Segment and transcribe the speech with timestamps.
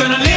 [0.00, 0.29] Gonna live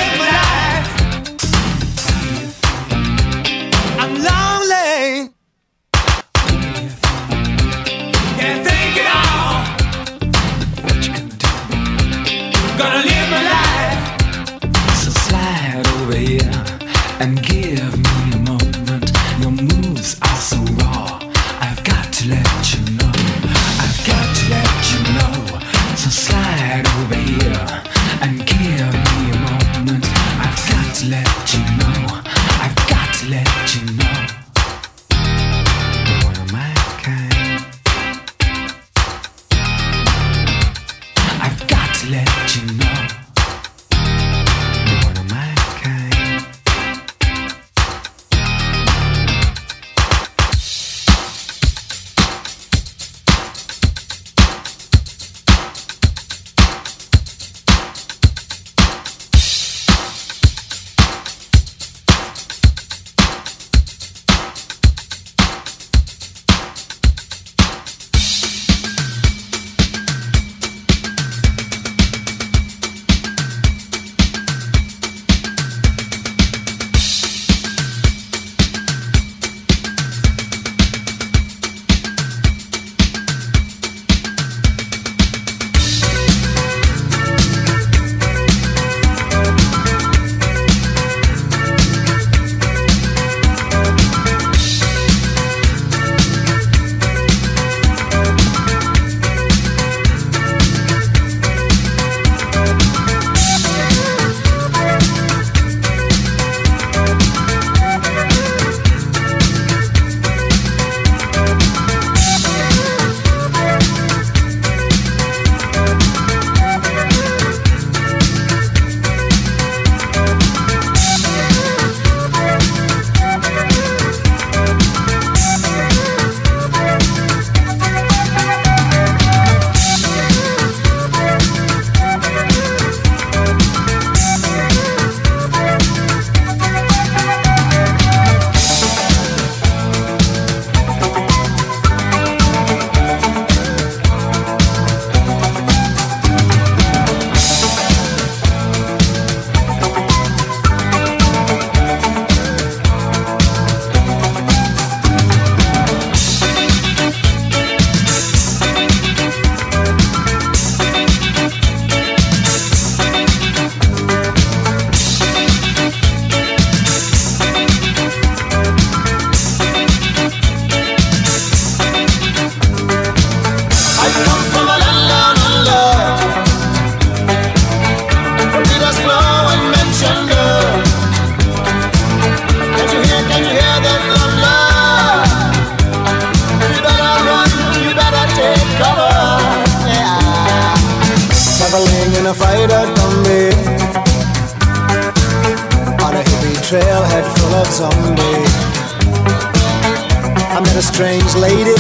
[201.53, 201.77] lady,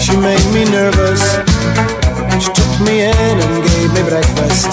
[0.00, 1.22] she made me nervous.
[2.42, 4.70] She took me in and gave me breakfast.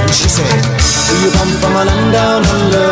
[0.00, 0.60] And she said,
[1.08, 2.90] Do you come from a land down under?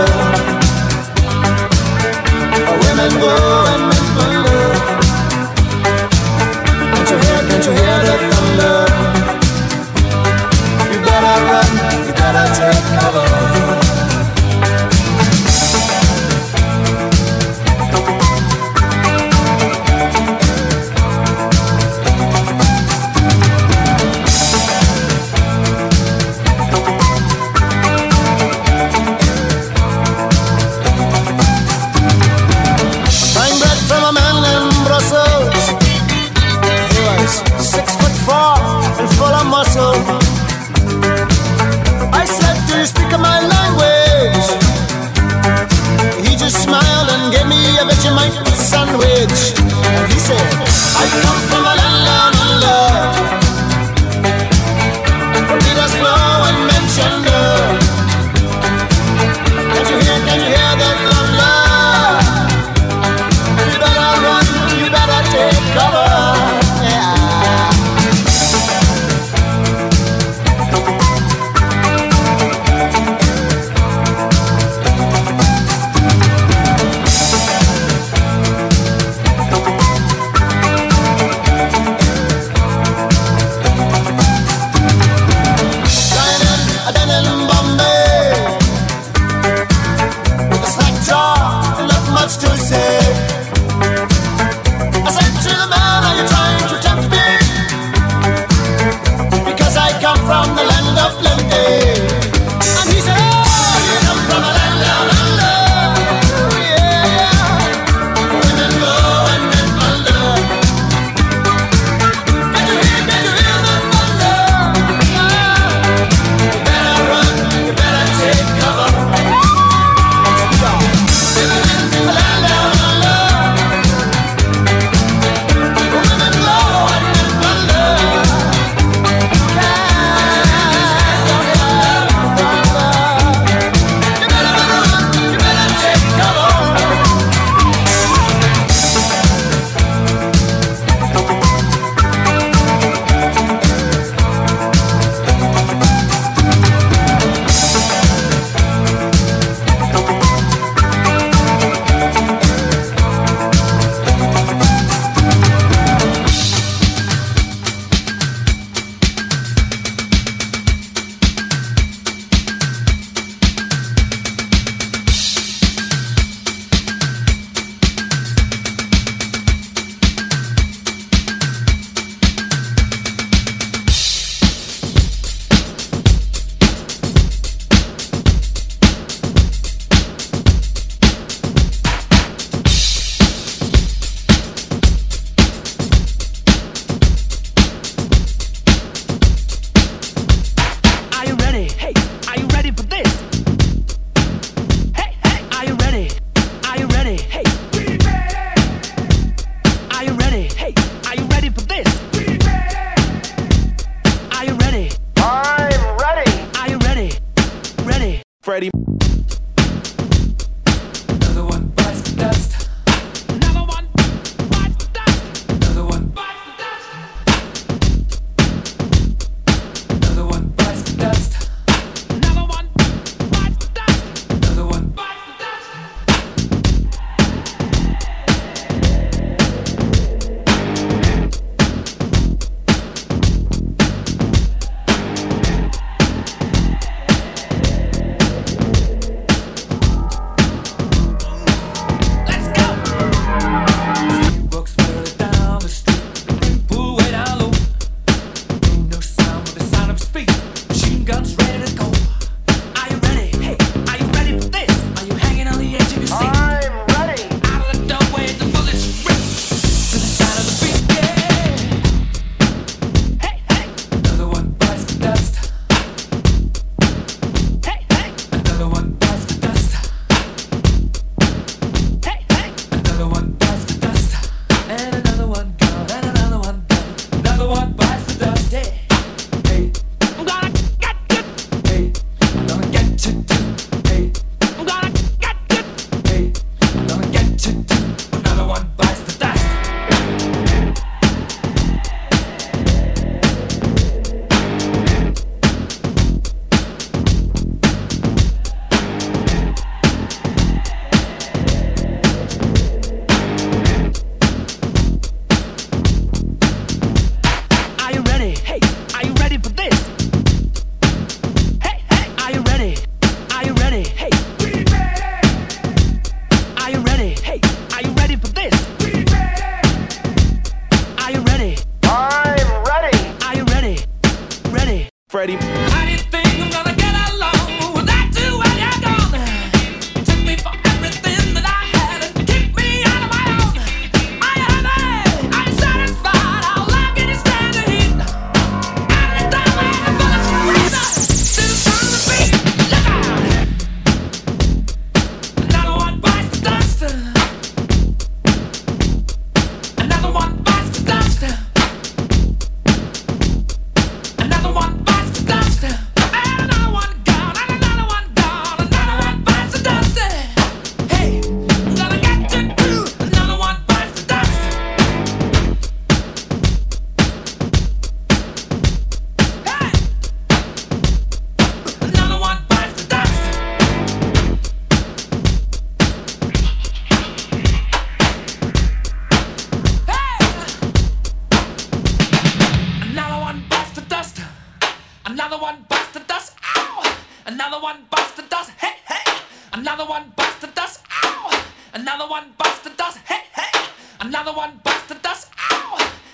[2.64, 3.34] Where women go
[3.72, 4.64] and men wonder.
[6.92, 8.78] Can't you hear, can't you hear the thunder?
[10.92, 11.70] You better run,
[12.06, 13.57] you better take cover.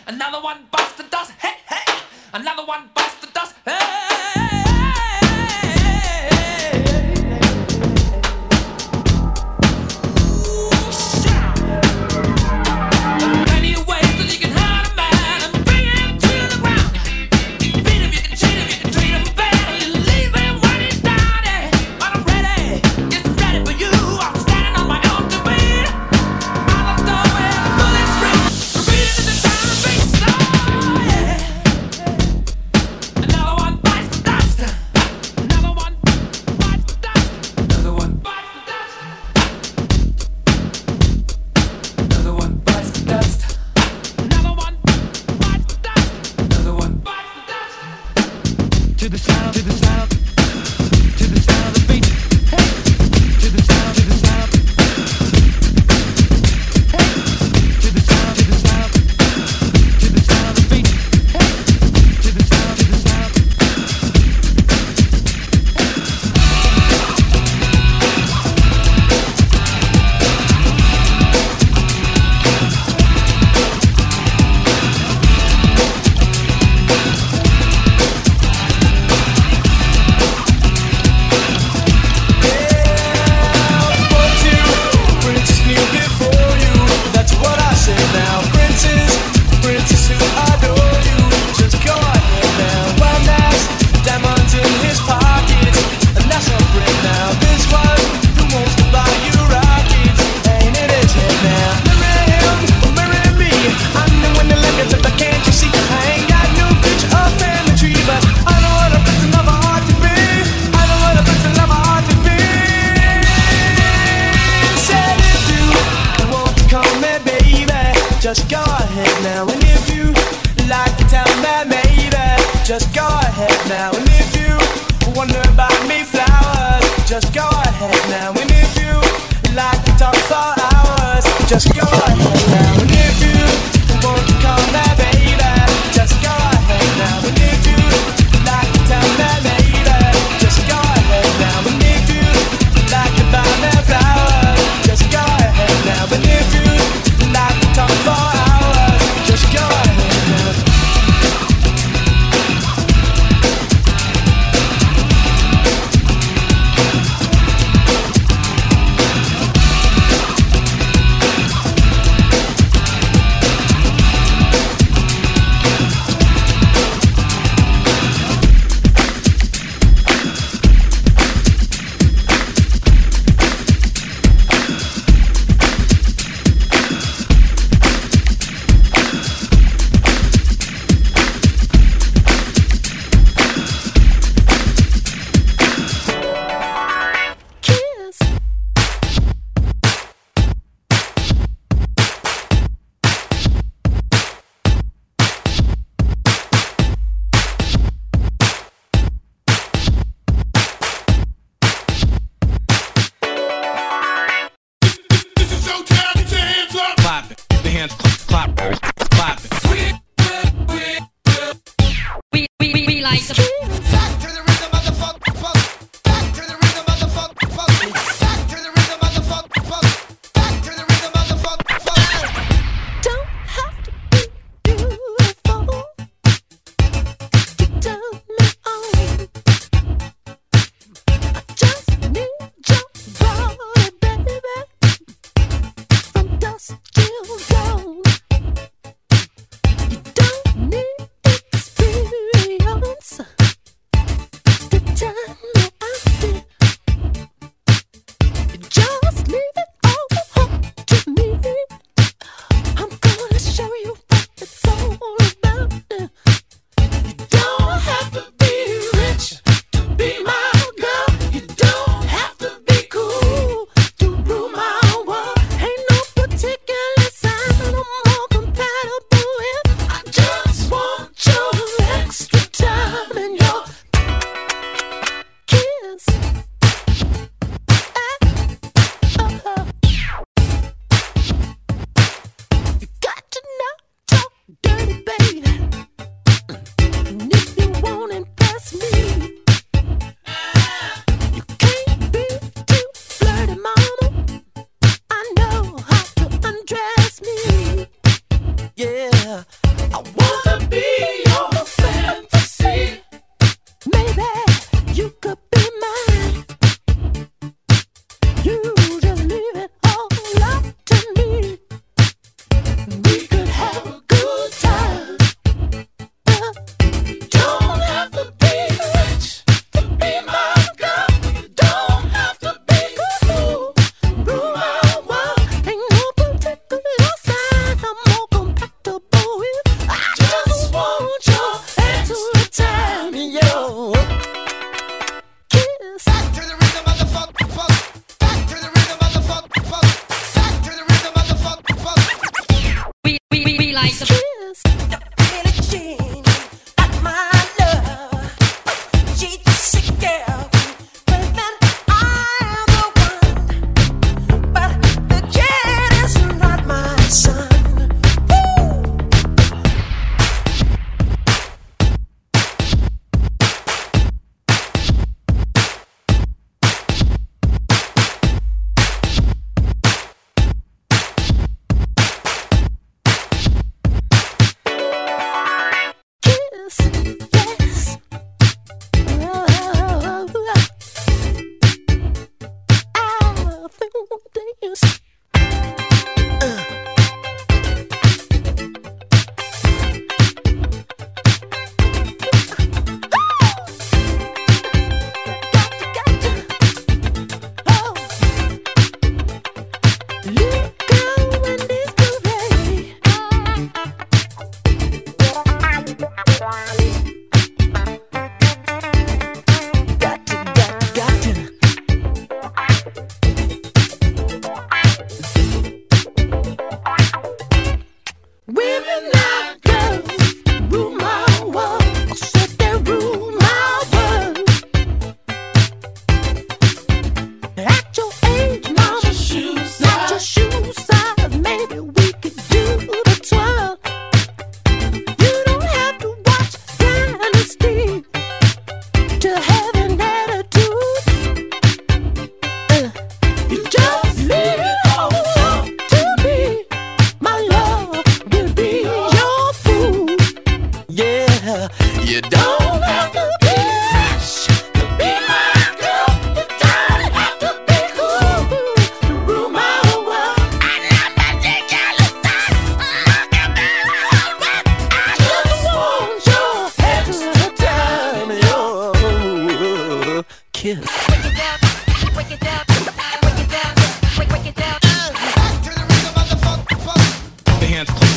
[0.07, 1.33] Another one busts the dust.
[1.38, 1.95] Hey, hey.
[2.35, 3.55] Another one busts the dust.
[3.64, 4.63] Hey.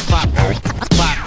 [0.08, 1.27] Clap, clap, clap.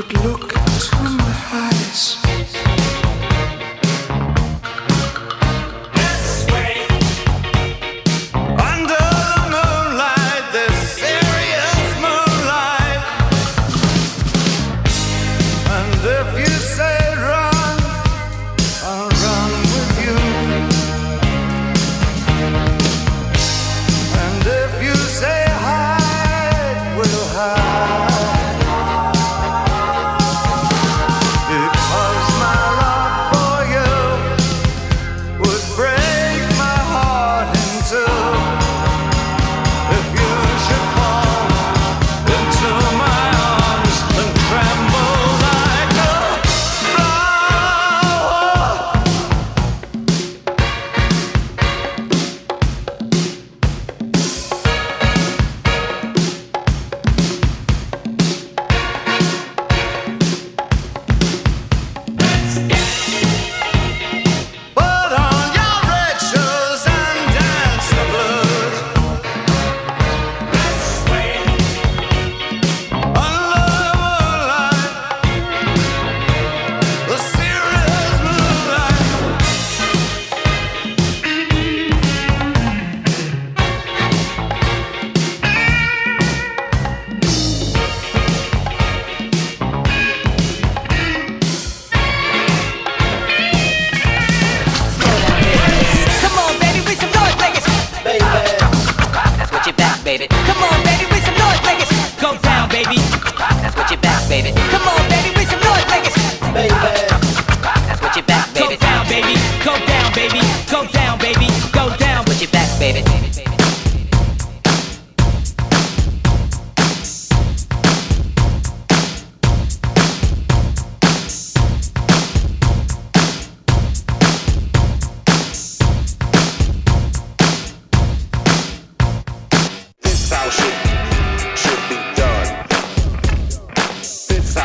[0.00, 2.19] would look into my eyes.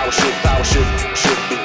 [0.05, 1.64] 我是我爸我是我是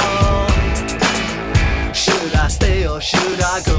[2.43, 3.77] I stay or should I go?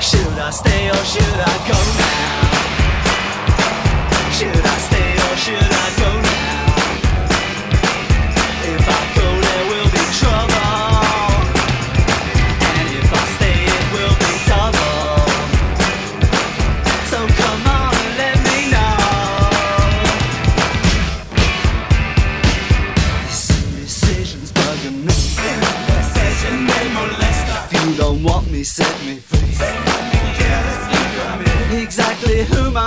[0.00, 2.42] Should I stay or should I go now?
[4.30, 6.31] Should I stay or should I go now?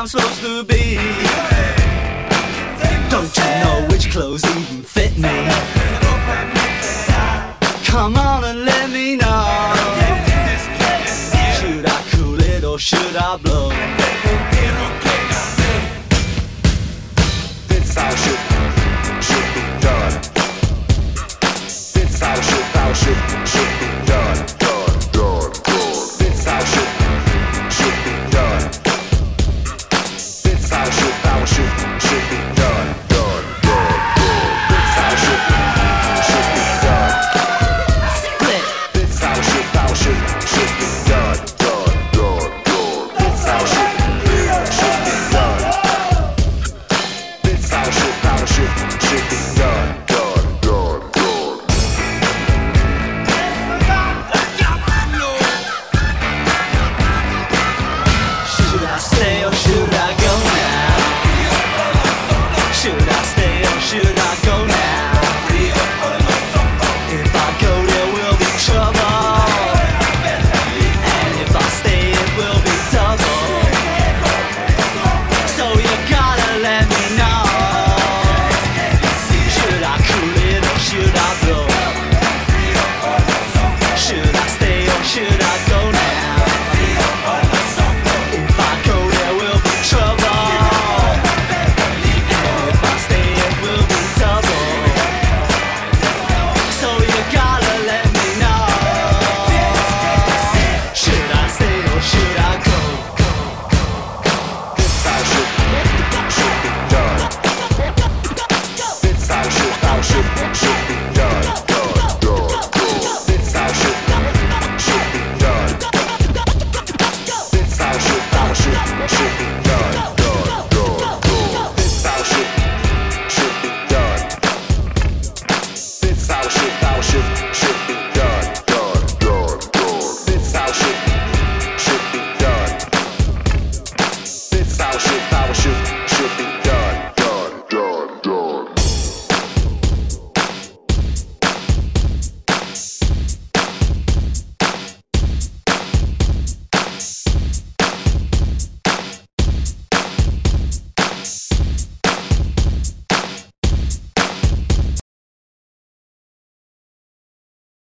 [0.06, 0.98] I'm supposed to be.
[3.10, 4.44] Don't you know which clothes